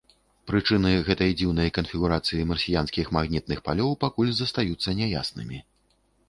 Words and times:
Прычыны 0.51 0.93
гэтай 1.09 1.35
дзіўнай 1.41 1.69
канфігурацыі 1.75 2.47
марсіянскіх 2.53 3.11
магнітных 3.19 3.59
палёў 3.69 3.93
пакуль 4.05 4.33
застаюцца 4.41 4.89
няяснымі. 5.03 5.63